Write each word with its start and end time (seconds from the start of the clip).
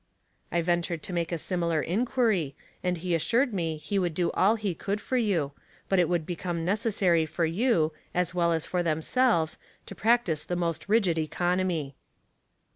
"I 0.51 0.63
ventured 0.63 1.03
to 1.03 1.13
make 1.13 1.31
a 1.31 1.37
similar 1.37 1.79
inquiry, 1.79 2.55
and 2.83 2.97
he 2.97 3.13
assured 3.13 3.53
me 3.53 3.77
he 3.77 3.99
would 3.99 4.15
do 4.15 4.31
all 4.31 4.55
that 4.55 4.61
he 4.63 4.73
could 4.73 4.99
for 4.99 5.15
you, 5.15 5.51
but 5.89 5.99
it 5.99 6.09
would 6.09 6.25
be} 6.25 6.35
necessary 6.55 7.27
for 7.27 7.45
you, 7.45 7.93
as 8.11 8.33
well 8.33 8.51
as 8.51 8.65
for 8.65 8.81
themselve' 8.81 9.59
practise 9.95 10.43
the 10.43 10.55
most 10.55 10.89
rigid 10.89 11.19
economy." 11.19 11.95